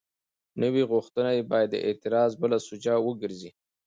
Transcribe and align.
نوې 0.61 0.83
غوښتنه 0.91 1.31
باید 1.51 1.69
د 1.71 1.75
اعتراض 1.87 2.31
بله 2.41 2.57
سوژه 2.67 2.93
وګرځي. 3.01 3.51